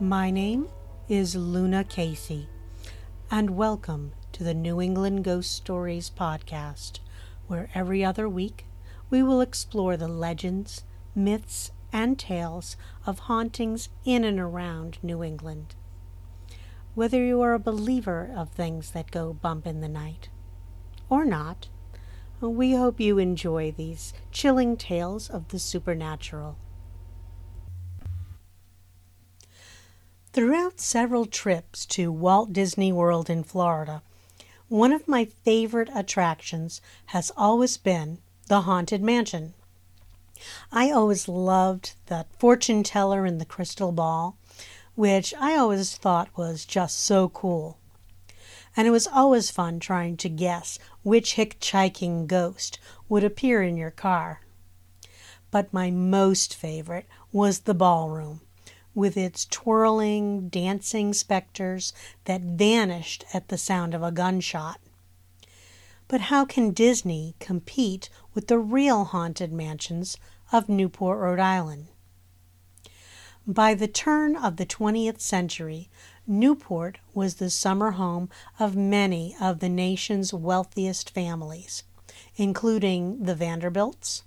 [0.00, 0.68] My name
[1.08, 2.50] is Luna Casey,
[3.30, 6.98] and welcome to the New England Ghost Stories podcast,
[7.46, 8.66] where every other week
[9.08, 15.74] we will explore the legends, myths, and tales of hauntings in and around New England.
[16.94, 20.28] Whether you are a believer of things that go bump in the night
[21.08, 21.68] or not,
[22.42, 26.58] we hope you enjoy these chilling tales of the supernatural.
[30.36, 34.02] Throughout several trips to Walt Disney World in Florida,
[34.68, 39.54] one of my favorite attractions has always been the Haunted Mansion.
[40.70, 44.36] I always loved the fortune teller in the crystal ball,
[44.94, 47.78] which I always thought was just so cool.
[48.76, 53.90] And it was always fun trying to guess which hitchhiking ghost would appear in your
[53.90, 54.42] car.
[55.50, 58.42] But my most favorite was the ballroom
[58.96, 61.92] with its twirling, dancing specters
[62.24, 64.80] that vanished at the sound of a gunshot.
[66.08, 70.16] But how can Disney compete with the real haunted mansions
[70.50, 71.88] of Newport, Rhode Island?
[73.46, 75.90] By the turn of the 20th century,
[76.26, 81.82] Newport was the summer home of many of the nation's wealthiest families,
[82.36, 84.24] including the Vanderbilts,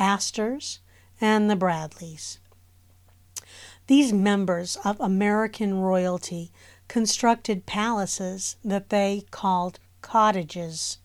[0.00, 0.80] Astors,
[1.20, 2.40] and the Bradleys.
[3.90, 6.52] These members of American royalty
[6.86, 10.98] constructed palaces that they called cottages.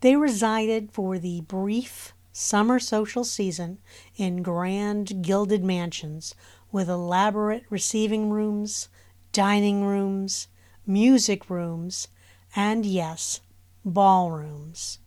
[0.00, 3.78] They resided for the brief summer social season
[4.16, 6.36] in grand gilded mansions
[6.70, 8.88] with elaborate receiving rooms,
[9.32, 10.46] dining rooms,
[10.86, 12.06] music rooms,
[12.54, 13.40] and yes,
[13.84, 15.00] ballrooms.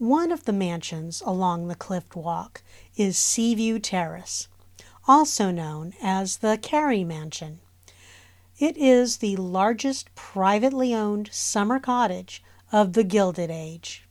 [0.00, 2.62] One of the mansions along the Cliff Walk
[2.96, 4.48] is Seaview Terrace,
[5.06, 7.60] also known as the Carey Mansion.
[8.58, 14.08] It is the largest privately owned summer cottage of the Gilded Age.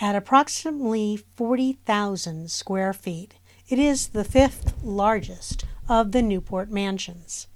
[0.00, 3.34] At approximately 40,000 square feet,
[3.68, 7.46] it is the fifth largest of the Newport mansions.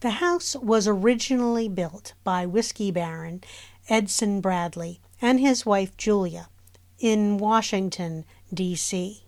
[0.00, 3.44] The house was originally built by whiskey baron
[3.88, 6.48] Edson Bradley and his wife Julia
[6.98, 9.22] in Washington, D.C.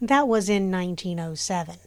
[0.00, 1.78] That was in 1907.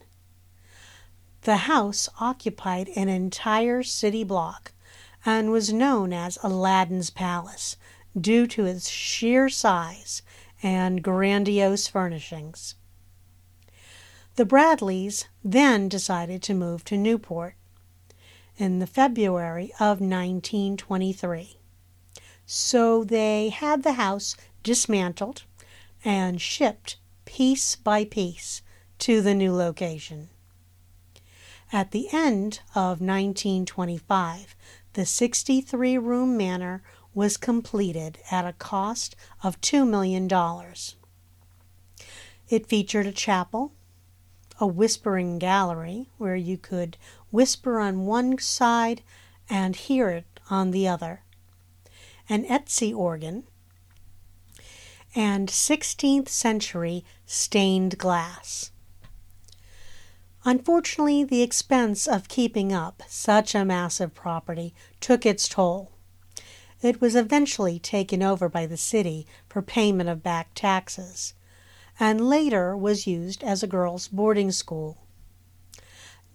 [1.42, 4.72] The house occupied an entire city block
[5.24, 7.76] and was known as Aladdin's Palace
[8.18, 10.22] due to its sheer size
[10.62, 12.74] and grandiose furnishings.
[14.36, 17.54] The Bradleys then decided to move to Newport
[18.56, 21.56] in the February of 1923.
[22.46, 25.42] So they had the house dismantled
[26.04, 28.62] and shipped piece by piece
[29.00, 30.28] to the new location.
[31.72, 34.54] At the end of 1925,
[34.92, 40.28] the 63 room manor was completed at a cost of $2 million.
[42.48, 43.72] It featured a chapel,
[44.60, 46.96] a whispering gallery where you could
[47.32, 49.02] whisper on one side
[49.50, 51.24] and hear it on the other,
[52.28, 53.44] an Estey organ,
[55.14, 58.70] and 16th century stained glass.
[60.44, 65.90] Unfortunately, the expense of keeping up such a massive property took its toll.
[66.82, 71.34] It was eventually taken over by the city for payment of back taxes,
[71.98, 74.98] and later was used as a girls' boarding school.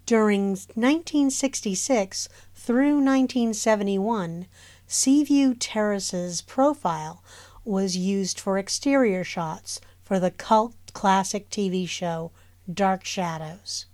[0.06, 4.48] During 1966 through 1971,
[4.94, 7.24] Seaview Terrace's profile
[7.64, 12.34] was used for exterior shots for the cult classic TV show
[12.70, 13.86] Dark Shadows.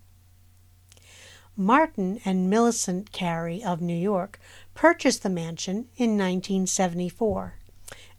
[1.56, 4.40] Martin and Millicent Carey of New York
[4.74, 7.54] purchased the mansion in 1974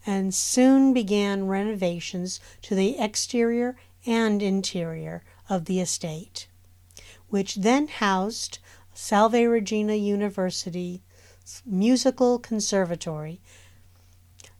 [0.05, 3.75] and soon began renovations to the exterior
[4.05, 6.47] and interior of the estate,
[7.27, 8.59] which then housed
[8.93, 11.03] Salve Regina University
[11.65, 13.41] Musical Conservatory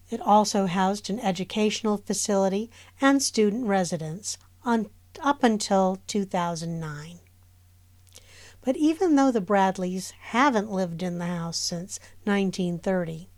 [0.10, 4.90] it also housed an educational facility and student residence on,
[5.22, 7.20] up until 2009.
[8.62, 13.30] But even though the Bradleys haven't lived in the house since 1930,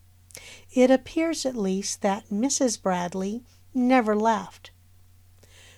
[0.74, 2.82] it appears at least that Mrs.
[2.82, 3.44] Bradley
[3.74, 4.72] never left.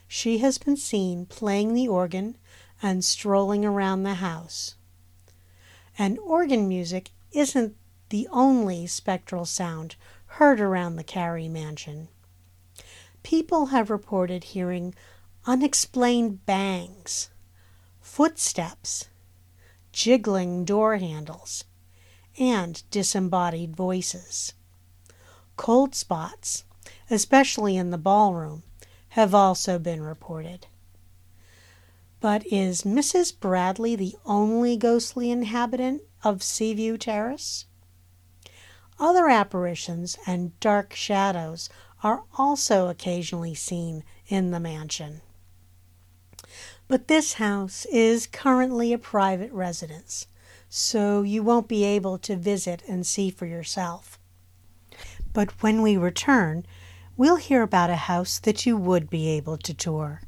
[0.07, 2.37] She has been seen playing the organ
[2.81, 4.75] and strolling around the house.
[5.97, 7.75] And organ music isn't
[8.09, 9.95] the only spectral sound
[10.25, 12.07] heard around the Carey mansion.
[13.23, 14.93] People have reported hearing
[15.45, 17.29] unexplained bangs,
[18.01, 19.07] footsteps,
[19.91, 21.63] jiggling door handles,
[22.37, 24.53] and disembodied voices.
[25.55, 26.63] Cold spots,
[27.09, 28.63] especially in the ballroom,
[29.09, 30.67] have also been reported.
[32.19, 33.37] But is Mrs.
[33.37, 37.65] Bradley the only ghostly inhabitant of Seaview Terrace?
[38.99, 41.69] Other apparitions and dark shadows
[42.03, 45.21] are also occasionally seen in the mansion.
[46.87, 50.27] But this house is currently a private residence,
[50.69, 54.19] so you won't be able to visit and see for yourself.
[55.33, 56.65] But when we return,
[57.17, 60.21] we'll hear about a house that you would be able to tour.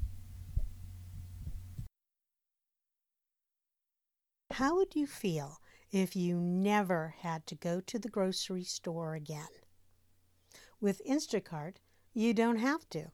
[4.52, 5.60] How would you feel
[5.96, 9.48] if you never had to go to the grocery store again?
[10.82, 11.78] With Instacart,
[12.14, 13.12] you don't have to.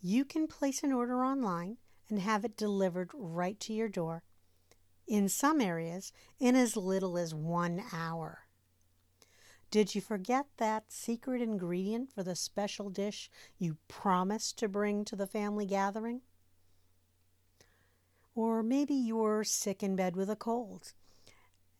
[0.00, 1.76] You can place an order online
[2.08, 4.22] and have it delivered right to your door.
[5.06, 6.10] In some areas,
[6.40, 8.46] in as little as one hour.
[9.70, 15.16] Did you forget that secret ingredient for the special dish you promised to bring to
[15.16, 16.22] the family gathering?
[18.34, 20.94] Or maybe you're sick in bed with a cold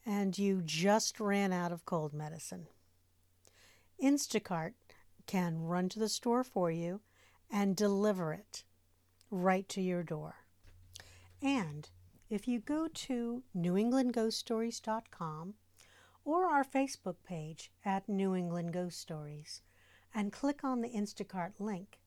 [0.07, 2.67] and you just ran out of cold medicine.
[4.03, 4.73] Instacart
[5.27, 7.01] can run to the store for you
[7.51, 8.65] and deliver it
[9.31, 10.37] right to your door.
[11.43, 11.89] And
[12.31, 15.55] if you go to newenglandghoststories.com
[16.25, 19.63] or our Facebook page at New England Ghost Stories
[20.15, 21.99] and click on the Instacart link,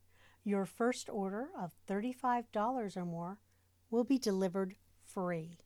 [0.44, 3.38] your first order of $35 or more
[3.90, 5.60] will be delivered free.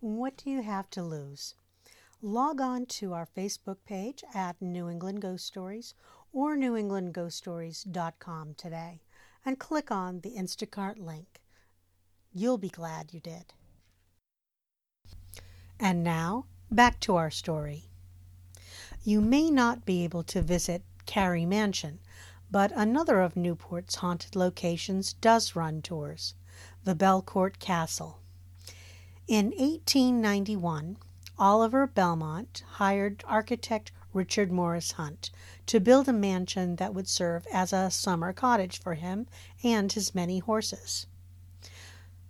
[0.00, 1.56] What do you have to lose?
[2.22, 5.92] Log on to our Facebook page at New England Ghost Stories
[6.32, 9.02] or newenglandghoststories.com today
[9.44, 11.42] and click on the Instacart link.
[12.32, 13.54] You'll be glad you did.
[15.80, 17.90] And now, back to our story.
[19.02, 21.98] You may not be able to visit Carey Mansion,
[22.52, 26.34] but another of Newport's haunted locations does run tours
[26.84, 28.20] the Belcourt Castle.
[29.28, 30.96] In 1891,
[31.38, 35.30] Oliver Belmont hired architect Richard Morris Hunt
[35.66, 39.26] to build a mansion that would serve as a summer cottage for him
[39.62, 41.06] and his many horses.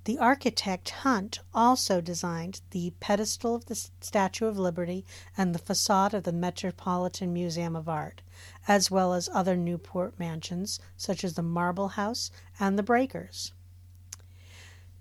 [0.07, 5.07] The architect Hunt also designed the pedestal of the Statue of Liberty
[5.37, 8.23] and the facade of the Metropolitan Museum of Art,
[8.67, 13.53] as well as other Newport mansions such as the Marble House and the Breakers.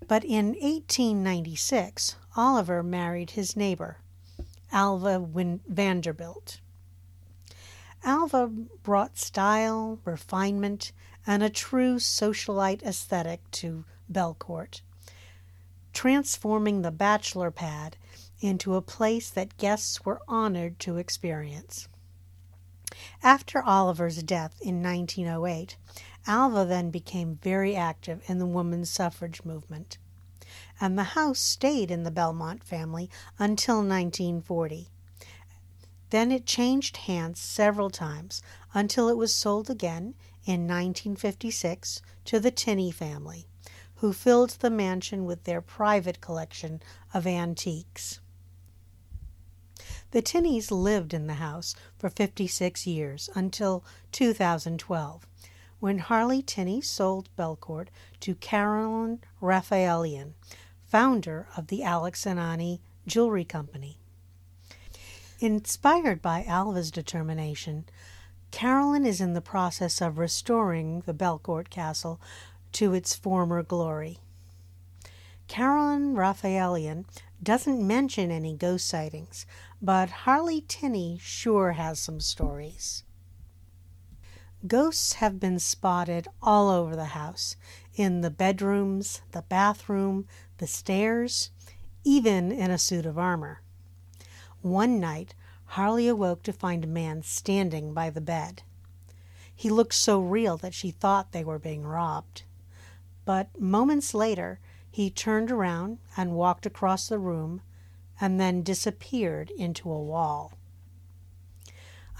[0.08, 3.98] But in 1896, Oliver married his neighbor,
[4.72, 6.60] Alva Win- Vanderbilt.
[8.02, 10.90] Alva brought style, refinement,
[11.26, 14.80] and a true socialite aesthetic to Belcourt
[15.98, 17.96] transforming the bachelor pad
[18.40, 21.88] into a place that guests were honored to experience.
[23.20, 25.76] After Oliver's death in 1908,
[26.28, 29.98] Alva then became very active in the women's suffrage movement,
[30.78, 34.90] and the house stayed in the Belmont family until 1940.
[36.10, 38.42] Then it changed hands several times
[38.74, 43.46] until it was sold again in 1956 to the Tinney family
[43.96, 46.80] who filled the mansion with their private collection
[47.12, 48.20] of antiques.
[50.12, 55.26] The Tinneys lived in the house for 56 years until 2012,
[55.80, 57.88] when Harley Tinney sold Belcourt
[58.20, 60.32] to Carolyn Rafaelian,
[60.86, 63.98] founder of the Alex and Jewelry Company.
[65.40, 67.84] Inspired by Alva's determination,
[68.50, 72.20] Carolyn is in the process of restoring the Belcourt Castle
[72.72, 74.18] to its former glory.
[75.46, 77.04] Carolyn Rafaelian
[77.42, 79.46] doesn't mention any ghost sightings,
[79.80, 83.04] but Harley Tinney sure has some stories.
[84.66, 87.56] Ghosts have been spotted all over the house
[87.94, 90.26] in the bedrooms, the bathroom,
[90.58, 91.50] the stairs,
[92.04, 93.62] even in a suit of armor.
[94.60, 95.34] One night,
[95.66, 98.62] Harley awoke to find a man standing by the bed.
[99.54, 102.42] He looked so real that she thought they were being robbed
[103.28, 104.58] but moments later
[104.90, 107.60] he turned around and walked across the room
[108.18, 110.54] and then disappeared into a wall.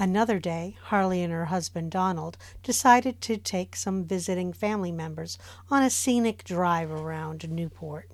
[0.00, 5.38] Another day, Harley and her husband Donald decided to take some visiting family members
[5.70, 8.08] on a scenic drive around Newport.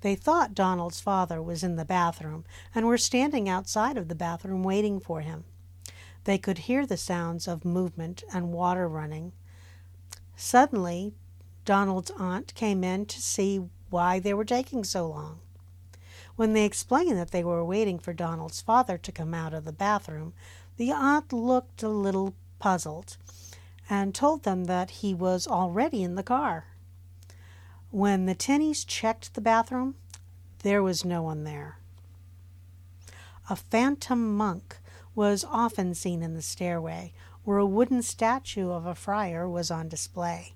[0.00, 4.62] They thought Donald's father was in the bathroom and were standing outside of the bathroom
[4.62, 5.44] waiting for him.
[6.24, 9.32] They could hear the sounds of movement and water running.
[10.34, 11.14] Suddenly,
[11.66, 15.40] Donald's aunt came in to see why they were taking so long.
[16.36, 19.72] When they explained that they were waiting for Donald's father to come out of the
[19.72, 20.34] bathroom,
[20.76, 23.16] the aunt looked a little puzzled
[23.88, 26.66] and told them that he was already in the car.
[27.90, 29.94] When the Tinneys checked the bathroom,
[30.60, 31.78] there was no one there.
[33.48, 34.78] A phantom monk
[35.14, 37.12] was often seen in the stairway,
[37.44, 40.54] where a wooden statue of a friar was on display.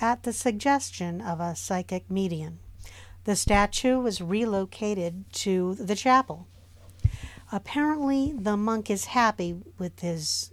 [0.00, 2.60] At the suggestion of a psychic medium,
[3.24, 6.46] the statue was relocated to the chapel.
[7.50, 10.50] Apparently, the monk is happy with his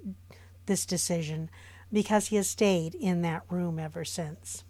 [0.65, 1.49] this decision
[1.91, 4.63] because he has stayed in that room ever since.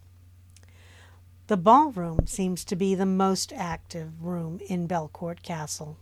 [1.48, 5.98] The ballroom seems to be the most active room in Belcourt Castle.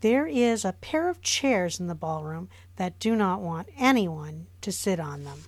[0.00, 4.70] There is a pair of chairs in the ballroom that do not want anyone to
[4.72, 5.44] sit on them.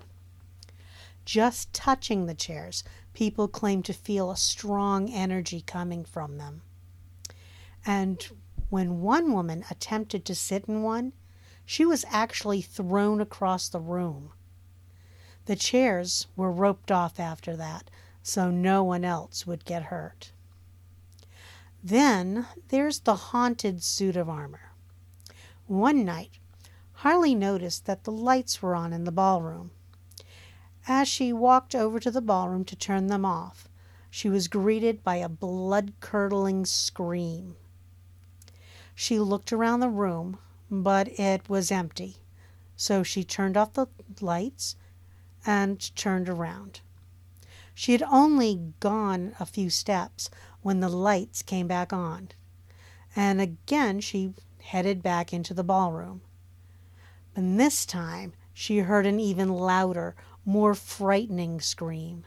[1.27, 2.85] Just touching the chairs,
[3.17, 6.61] people claim to feel a strong energy coming from them.
[7.87, 8.23] And
[8.69, 11.15] when one woman attempted to sit in one,
[11.65, 14.33] she was actually thrown across the room.
[15.47, 17.91] The chairs were roped off after that,
[18.23, 20.33] so no one else would get hurt.
[21.83, 24.73] Then there's the haunted suit of armor.
[25.67, 26.33] One night,
[26.93, 29.71] Harley noticed that the lights were on in the ballroom.
[30.89, 33.69] As she walked over to the ballroom to turn them off,
[34.09, 37.57] she was greeted by a blood curdling scream.
[38.95, 40.39] She looked around the room,
[40.71, 42.17] but it was empty,
[42.77, 43.89] so she turned off the
[44.21, 44.77] lights
[45.45, 46.81] and turned around.
[47.75, 50.31] She had only gone a few steps
[50.63, 52.29] when the lights came back on,
[53.15, 56.23] and again she headed back into the ballroom.
[57.35, 62.25] And this time she heard an even louder, more frightening scream.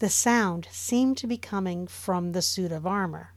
[0.00, 3.32] The sound seemed to be coming from the suit of armor.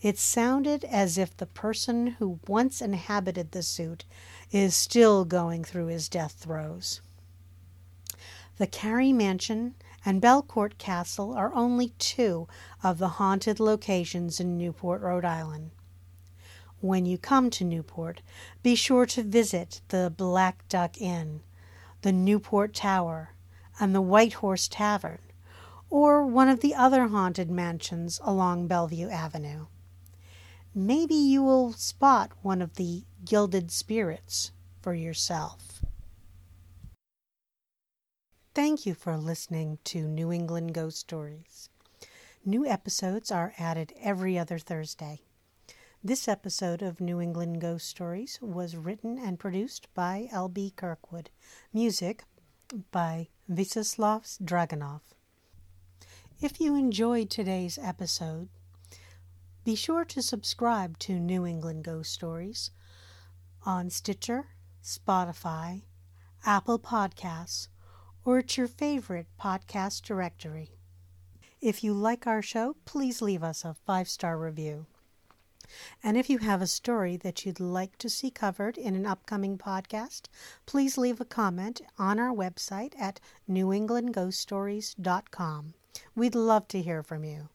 [0.00, 4.04] It sounded as if the person who once inhabited the suit
[4.50, 7.00] is still going through his death throes.
[8.56, 12.46] The Carey Mansion and Belcourt Castle are only two
[12.82, 15.70] of the haunted locations in Newport, Rhode Island.
[16.80, 18.22] When you come to Newport,
[18.62, 21.40] be sure to visit the Black Duck Inn,
[22.04, 23.30] the Newport Tower,
[23.80, 25.20] and the White Horse Tavern,
[25.88, 29.68] or one of the other haunted mansions along Bellevue Avenue.
[30.74, 35.82] Maybe you will spot one of the gilded spirits for yourself.
[38.54, 41.70] Thank you for listening to New England Ghost Stories.
[42.44, 45.22] New episodes are added every other Thursday.
[46.06, 50.74] This episode of New England Ghost Stories was written and produced by L.B.
[50.76, 51.30] Kirkwood.
[51.72, 52.24] Music
[52.92, 55.00] by Vyacheslav Dragunov.
[56.42, 58.50] If you enjoyed today's episode,
[59.64, 62.70] be sure to subscribe to New England Ghost Stories
[63.64, 64.48] on Stitcher,
[64.82, 65.84] Spotify,
[66.44, 67.68] Apple Podcasts,
[68.26, 70.72] or at your favorite podcast directory.
[71.62, 74.84] If you like our show, please leave us a five star review.
[76.02, 79.58] And if you have a story that you'd like to see covered in an upcoming
[79.58, 80.22] podcast,
[80.66, 85.74] please leave a comment on our website at newenglandghoststories.com.
[86.14, 87.48] We'd love to hear from you.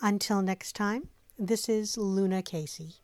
[0.00, 1.08] Until next time,
[1.38, 3.01] this is Luna Casey.